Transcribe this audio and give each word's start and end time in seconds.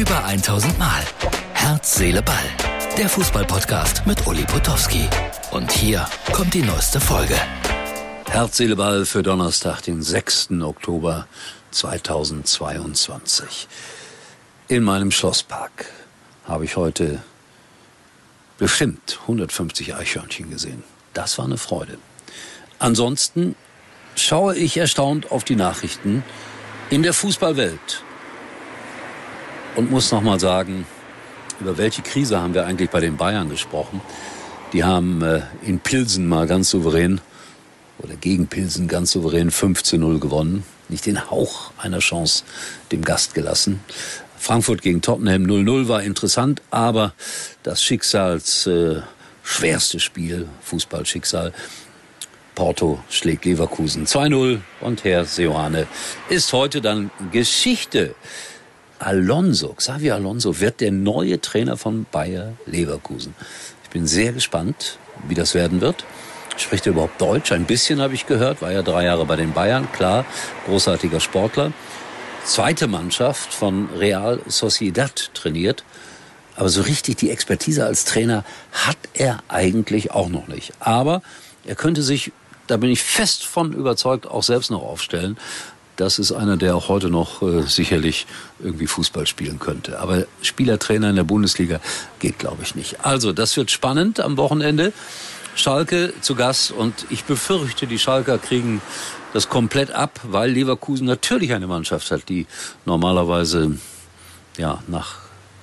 Über 0.00 0.24
1000 0.24 0.78
Mal. 0.78 1.04
Herz, 1.52 1.96
Seele, 1.96 2.22
Ball. 2.22 2.46
Der 2.96 3.06
Fußballpodcast 3.06 4.06
mit 4.06 4.26
Uli 4.26 4.46
Potowski. 4.46 5.06
Und 5.50 5.70
hier 5.70 6.08
kommt 6.32 6.54
die 6.54 6.62
neueste 6.62 6.98
Folge. 6.98 7.36
Herz, 8.30 8.56
Seele, 8.56 8.76
Ball 8.76 9.04
für 9.04 9.22
Donnerstag, 9.22 9.82
den 9.82 10.00
6. 10.00 10.52
Oktober 10.62 11.28
2022. 11.72 13.68
In 14.68 14.84
meinem 14.84 15.10
Schlosspark 15.10 15.84
habe 16.48 16.64
ich 16.64 16.76
heute 16.76 17.22
bestimmt 18.56 19.18
150 19.20 19.94
Eichhörnchen 19.96 20.48
gesehen. 20.48 20.82
Das 21.12 21.36
war 21.36 21.44
eine 21.44 21.58
Freude. 21.58 21.98
Ansonsten 22.78 23.54
schaue 24.16 24.56
ich 24.56 24.78
erstaunt 24.78 25.30
auf 25.30 25.44
die 25.44 25.56
Nachrichten 25.56 26.24
in 26.88 27.02
der 27.02 27.12
Fußballwelt 27.12 28.02
und 29.76 29.90
muss 29.90 30.10
noch 30.12 30.22
mal 30.22 30.40
sagen, 30.40 30.86
über 31.60 31.78
welche 31.78 32.02
Krise 32.02 32.40
haben 32.40 32.54
wir 32.54 32.66
eigentlich 32.66 32.90
bei 32.90 33.00
den 33.00 33.16
Bayern 33.16 33.48
gesprochen? 33.48 34.00
Die 34.72 34.84
haben 34.84 35.22
äh, 35.22 35.42
in 35.62 35.80
Pilsen 35.80 36.28
mal 36.28 36.46
ganz 36.46 36.70
souverän 36.70 37.20
oder 37.98 38.14
gegen 38.14 38.46
Pilsen 38.46 38.88
ganz 38.88 39.12
souverän 39.12 39.50
5 39.50 39.82
zu 39.82 39.98
0 39.98 40.20
gewonnen. 40.20 40.64
Nicht 40.88 41.06
den 41.06 41.30
Hauch 41.30 41.72
einer 41.78 41.98
Chance 41.98 42.44
dem 42.92 43.02
Gast 43.02 43.34
gelassen. 43.34 43.80
Frankfurt 44.38 44.80
gegen 44.80 45.02
Tottenham 45.02 45.44
0-0 45.44 45.88
war 45.88 46.02
interessant, 46.02 46.62
aber 46.70 47.12
das 47.62 47.82
Schicksals 47.82 48.66
äh, 48.66 49.02
schwerste 49.42 50.00
Spiel, 50.00 50.48
Fußballschicksal, 50.62 51.52
Porto 52.54 53.00
schlägt 53.10 53.44
Leverkusen 53.44 54.06
2-0 54.06 54.60
und 54.80 55.04
Herr 55.04 55.24
Seoane 55.24 55.86
ist 56.28 56.52
heute 56.52 56.80
dann 56.80 57.10
Geschichte. 57.32 58.14
Alonso, 59.00 59.72
Xavi 59.72 60.10
Alonso 60.10 60.60
wird 60.60 60.82
der 60.82 60.92
neue 60.92 61.40
Trainer 61.40 61.78
von 61.78 62.04
Bayer 62.12 62.52
Leverkusen. 62.66 63.34
Ich 63.82 63.88
bin 63.88 64.06
sehr 64.06 64.32
gespannt, 64.32 64.98
wie 65.26 65.34
das 65.34 65.54
werden 65.54 65.80
wird. 65.80 66.04
Spricht 66.58 66.86
er 66.86 66.92
überhaupt 66.92 67.18
Deutsch? 67.18 67.50
Ein 67.52 67.64
bisschen 67.64 68.02
habe 68.02 68.12
ich 68.12 68.26
gehört, 68.26 68.60
war 68.60 68.70
ja 68.70 68.82
drei 68.82 69.06
Jahre 69.06 69.24
bei 69.24 69.36
den 69.36 69.54
Bayern, 69.54 69.90
klar, 69.92 70.26
großartiger 70.66 71.18
Sportler. 71.18 71.72
Zweite 72.44 72.88
Mannschaft 72.88 73.54
von 73.54 73.88
Real 73.96 74.40
Sociedad 74.46 75.30
trainiert. 75.32 75.82
Aber 76.56 76.68
so 76.68 76.82
richtig 76.82 77.16
die 77.16 77.30
Expertise 77.30 77.86
als 77.86 78.04
Trainer 78.04 78.44
hat 78.72 78.98
er 79.14 79.38
eigentlich 79.48 80.10
auch 80.10 80.28
noch 80.28 80.46
nicht. 80.46 80.74
Aber 80.78 81.22
er 81.64 81.74
könnte 81.74 82.02
sich, 82.02 82.32
da 82.66 82.76
bin 82.76 82.90
ich 82.90 83.02
fest 83.02 83.46
von 83.46 83.72
überzeugt, 83.72 84.26
auch 84.26 84.42
selbst 84.42 84.70
noch 84.70 84.82
aufstellen 84.82 85.38
das 86.00 86.18
ist 86.18 86.32
einer, 86.32 86.56
der 86.56 86.74
auch 86.76 86.88
heute 86.88 87.10
noch 87.10 87.42
äh, 87.42 87.62
sicherlich 87.62 88.26
irgendwie 88.58 88.86
Fußball 88.86 89.26
spielen 89.26 89.58
könnte. 89.58 90.00
Aber 90.00 90.24
Spielertrainer 90.40 91.10
in 91.10 91.16
der 91.16 91.24
Bundesliga 91.24 91.78
geht, 92.20 92.38
glaube 92.38 92.62
ich, 92.62 92.74
nicht. 92.74 93.04
Also, 93.04 93.32
das 93.32 93.56
wird 93.58 93.70
spannend 93.70 94.18
am 94.18 94.38
Wochenende. 94.38 94.94
Schalke 95.54 96.14
zu 96.22 96.34
Gast 96.36 96.72
und 96.72 96.94
ich 97.10 97.24
befürchte, 97.24 97.86
die 97.86 97.98
Schalker 97.98 98.38
kriegen 98.38 98.80
das 99.34 99.48
komplett 99.50 99.90
ab, 99.90 100.20
weil 100.24 100.50
Leverkusen 100.50 101.06
natürlich 101.06 101.52
eine 101.52 101.66
Mannschaft 101.66 102.10
hat, 102.10 102.28
die 102.30 102.46
normalerweise 102.86 103.76
ja 104.56 104.82
nach 104.86 105.16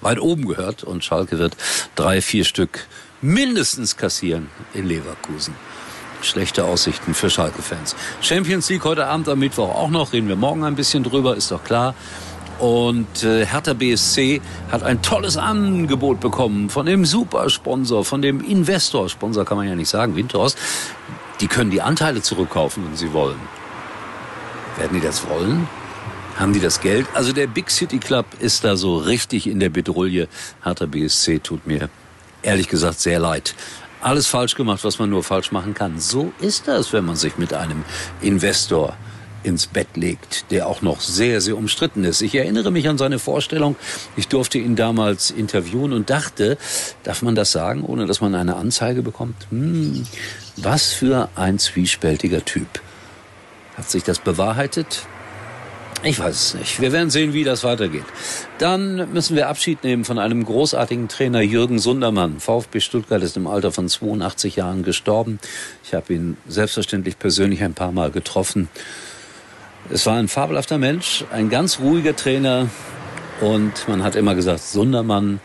weit 0.00 0.20
oben 0.20 0.46
gehört 0.46 0.84
und 0.84 1.04
Schalke 1.04 1.38
wird 1.38 1.56
drei, 1.96 2.22
vier 2.22 2.44
Stück 2.44 2.86
mindestens 3.20 3.96
kassieren 3.96 4.48
in 4.74 4.86
Leverkusen 4.86 5.54
schlechte 6.24 6.64
Aussichten 6.64 7.14
für 7.14 7.30
Schalke-Fans. 7.30 7.96
Champions 8.20 8.68
League 8.68 8.84
heute 8.84 9.06
Abend 9.06 9.28
am 9.28 9.38
Mittwoch 9.38 9.74
auch 9.74 9.90
noch, 9.90 10.12
reden 10.12 10.28
wir 10.28 10.36
morgen 10.36 10.64
ein 10.64 10.74
bisschen 10.74 11.02
drüber, 11.02 11.36
ist 11.36 11.50
doch 11.50 11.64
klar. 11.64 11.94
Und 12.58 13.24
äh, 13.24 13.46
Hertha 13.46 13.72
BSC 13.72 14.42
hat 14.70 14.82
ein 14.82 15.00
tolles 15.00 15.38
Angebot 15.38 16.20
bekommen 16.20 16.68
von 16.68 16.84
dem 16.84 17.06
Supersponsor, 17.06 18.04
von 18.04 18.20
dem 18.20 18.44
Investor. 18.44 19.08
Sponsor 19.08 19.46
kann 19.46 19.56
man 19.56 19.66
ja 19.66 19.74
nicht 19.74 19.88
sagen, 19.88 20.14
Windhorst. 20.14 20.58
Die 21.40 21.46
können 21.46 21.70
die 21.70 21.80
Anteile 21.80 22.20
zurückkaufen, 22.20 22.84
wenn 22.86 22.96
sie 22.96 23.14
wollen. 23.14 23.40
Werden 24.76 25.00
die 25.00 25.06
das 25.06 25.26
wollen? 25.26 25.68
Haben 26.38 26.52
die 26.52 26.60
das 26.60 26.80
Geld? 26.80 27.06
Also 27.14 27.32
der 27.32 27.46
Big 27.46 27.70
City 27.70 27.98
Club 27.98 28.26
ist 28.40 28.62
da 28.62 28.76
so 28.76 28.98
richtig 28.98 29.46
in 29.46 29.58
der 29.58 29.70
Bedrulle. 29.70 30.28
Hertha 30.62 30.84
BSC 30.84 31.38
tut 31.38 31.66
mir 31.66 31.88
ehrlich 32.42 32.68
gesagt 32.68 33.00
sehr 33.00 33.18
leid 33.18 33.54
alles 34.00 34.26
falsch 34.26 34.54
gemacht, 34.54 34.84
was 34.84 34.98
man 34.98 35.10
nur 35.10 35.22
falsch 35.22 35.52
machen 35.52 35.74
kann. 35.74 36.00
So 36.00 36.32
ist 36.40 36.68
das, 36.68 36.92
wenn 36.92 37.04
man 37.04 37.16
sich 37.16 37.38
mit 37.38 37.52
einem 37.52 37.84
Investor 38.20 38.96
ins 39.42 39.66
Bett 39.66 39.96
legt, 39.96 40.50
der 40.50 40.66
auch 40.66 40.82
noch 40.82 41.00
sehr, 41.00 41.40
sehr 41.40 41.56
umstritten 41.56 42.04
ist. 42.04 42.20
Ich 42.20 42.34
erinnere 42.34 42.70
mich 42.70 42.88
an 42.88 42.98
seine 42.98 43.18
Vorstellung. 43.18 43.76
Ich 44.16 44.28
durfte 44.28 44.58
ihn 44.58 44.76
damals 44.76 45.30
interviewen 45.30 45.92
und 45.92 46.10
dachte, 46.10 46.58
darf 47.04 47.22
man 47.22 47.34
das 47.34 47.50
sagen, 47.52 47.82
ohne 47.82 48.06
dass 48.06 48.20
man 48.20 48.34
eine 48.34 48.56
Anzeige 48.56 49.02
bekommt? 49.02 49.46
Hm, 49.50 50.04
was 50.56 50.92
für 50.92 51.30
ein 51.36 51.58
zwiespältiger 51.58 52.44
Typ. 52.44 52.68
Hat 53.76 53.90
sich 53.90 54.02
das 54.02 54.18
bewahrheitet? 54.18 55.06
Ich 56.02 56.18
weiß 56.18 56.34
es 56.34 56.54
nicht. 56.54 56.80
Wir 56.80 56.92
werden 56.92 57.10
sehen, 57.10 57.34
wie 57.34 57.44
das 57.44 57.62
weitergeht. 57.62 58.04
Dann 58.56 59.12
müssen 59.12 59.36
wir 59.36 59.48
Abschied 59.48 59.84
nehmen 59.84 60.06
von 60.06 60.18
einem 60.18 60.46
großartigen 60.46 61.08
Trainer, 61.08 61.42
Jürgen 61.42 61.78
Sundermann. 61.78 62.40
VfB 62.40 62.80
Stuttgart 62.80 63.22
ist 63.22 63.36
im 63.36 63.46
Alter 63.46 63.70
von 63.70 63.86
82 63.86 64.56
Jahren 64.56 64.82
gestorben. 64.82 65.38
Ich 65.84 65.92
habe 65.92 66.14
ihn 66.14 66.38
selbstverständlich 66.48 67.18
persönlich 67.18 67.62
ein 67.62 67.74
paar 67.74 67.92
Mal 67.92 68.10
getroffen. 68.10 68.70
Es 69.90 70.06
war 70.06 70.16
ein 70.16 70.28
fabelhafter 70.28 70.78
Mensch, 70.78 71.24
ein 71.32 71.50
ganz 71.50 71.80
ruhiger 71.80 72.16
Trainer 72.16 72.70
und 73.42 73.86
man 73.86 74.02
hat 74.02 74.16
immer 74.16 74.34
gesagt, 74.34 74.60
Sundermann, 74.60 75.38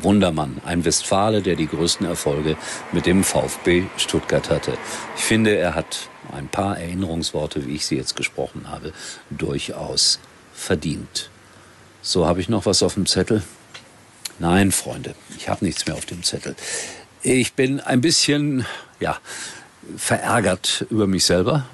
Wundermann, 0.00 0.60
ein 0.64 0.84
Westfale, 0.84 1.42
der 1.42 1.56
die 1.56 1.66
größten 1.66 2.06
Erfolge 2.06 2.56
mit 2.92 3.06
dem 3.06 3.24
VfB 3.24 3.84
Stuttgart 3.96 4.50
hatte. 4.50 4.78
Ich 5.16 5.22
finde, 5.22 5.56
er 5.56 5.74
hat 5.74 6.08
ein 6.32 6.48
paar 6.48 6.78
Erinnerungsworte, 6.78 7.66
wie 7.66 7.74
ich 7.74 7.86
sie 7.86 7.96
jetzt 7.96 8.16
gesprochen 8.16 8.68
habe, 8.68 8.92
durchaus 9.30 10.20
verdient. 10.54 11.30
So 12.02 12.26
habe 12.26 12.40
ich 12.40 12.48
noch 12.48 12.66
was 12.66 12.82
auf 12.82 12.94
dem 12.94 13.06
Zettel? 13.06 13.42
Nein, 14.38 14.72
Freunde, 14.72 15.14
ich 15.36 15.48
habe 15.48 15.64
nichts 15.64 15.86
mehr 15.86 15.96
auf 15.96 16.06
dem 16.06 16.22
Zettel. 16.22 16.56
Ich 17.22 17.52
bin 17.52 17.80
ein 17.80 18.00
bisschen, 18.00 18.64
ja, 19.00 19.18
verärgert 19.96 20.86
über 20.88 21.06
mich 21.06 21.24
selber. 21.24 21.66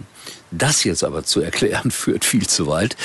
Das 0.51 0.85
jetzt 0.85 1.05
aber 1.05 1.25
zu 1.25 1.41
erklären, 1.41 1.91
führt 1.93 2.25
viel 2.25 2.47
zu 2.47 2.67
weit. 2.67 2.97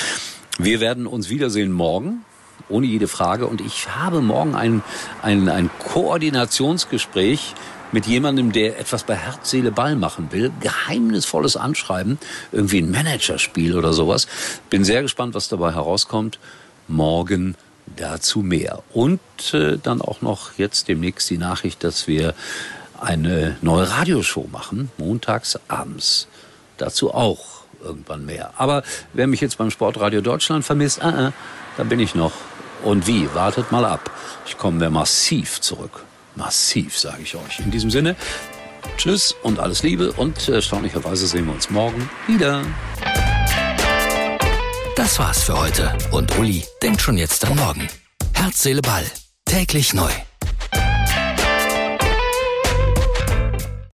Wir 0.58 0.80
werden 0.80 1.06
uns 1.06 1.28
wiedersehen 1.28 1.72
morgen, 1.72 2.24
ohne 2.72 2.86
jede 2.86 3.08
Frage. 3.08 3.46
Und 3.46 3.60
ich 3.60 3.88
habe 3.88 4.20
morgen 4.20 4.54
ein, 4.54 4.82
ein, 5.22 5.48
ein 5.48 5.70
Koordinationsgespräch 5.78 7.54
mit 7.92 8.06
jemandem, 8.06 8.52
der 8.52 8.80
etwas 8.80 9.04
bei 9.04 9.14
Herz, 9.14 9.50
Seele, 9.50 9.70
Ball 9.70 9.96
machen 9.96 10.28
will. 10.32 10.50
Geheimnisvolles 10.60 11.56
Anschreiben, 11.56 12.18
irgendwie 12.50 12.78
ein 12.78 12.90
Managerspiel 12.90 13.76
oder 13.76 13.92
sowas. 13.92 14.26
Bin 14.70 14.84
sehr 14.84 15.02
gespannt, 15.02 15.34
was 15.34 15.48
dabei 15.48 15.72
herauskommt. 15.74 16.38
Morgen 16.88 17.54
dazu 17.96 18.40
mehr. 18.40 18.82
Und 18.92 19.20
äh, 19.52 19.78
dann 19.80 20.00
auch 20.00 20.22
noch 20.22 20.54
jetzt 20.56 20.88
demnächst 20.88 21.28
die 21.30 21.38
Nachricht, 21.38 21.84
dass 21.84 22.08
wir 22.08 22.34
eine 23.00 23.56
neue 23.60 23.90
Radioshow 23.90 24.48
machen, 24.50 24.90
montags 24.96 25.58
abends. 25.68 26.28
Dazu 26.78 27.12
auch 27.12 27.62
irgendwann 27.82 28.24
mehr. 28.24 28.52
Aber 28.56 28.82
wer 29.12 29.26
mich 29.26 29.40
jetzt 29.40 29.58
beim 29.58 29.70
Sportradio 29.70 30.20
Deutschland 30.20 30.64
vermisst, 30.64 31.02
äh, 31.02 31.28
äh, 31.28 31.30
da 31.76 31.84
bin 31.84 32.00
ich 32.00 32.14
noch. 32.14 32.32
Und 32.82 33.06
wie? 33.06 33.28
Wartet 33.34 33.70
mal 33.72 33.84
ab. 33.84 34.10
Ich 34.46 34.58
komme 34.58 34.78
da 34.78 34.90
massiv 34.90 35.60
zurück. 35.60 36.04
Massiv, 36.34 36.98
sage 36.98 37.22
ich 37.22 37.34
euch. 37.36 37.60
In 37.60 37.70
diesem 37.70 37.90
Sinne, 37.90 38.16
tschüss 38.96 39.34
und 39.42 39.58
alles 39.58 39.82
Liebe 39.82 40.12
und 40.12 40.48
erstaunlicherweise 40.48 41.26
sehen 41.26 41.46
wir 41.46 41.54
uns 41.54 41.70
morgen 41.70 42.08
wieder. 42.26 42.62
Das 44.96 45.18
war's 45.18 45.44
für 45.44 45.58
heute 45.58 45.96
und 46.10 46.38
Uli 46.38 46.64
denkt 46.82 47.02
schon 47.02 47.18
jetzt 47.18 47.44
an 47.44 47.56
morgen. 47.56 47.88
Herz, 48.32 48.62
Seele, 48.62 48.82
Ball. 48.82 49.04
Täglich 49.44 49.94
neu. 49.94 50.10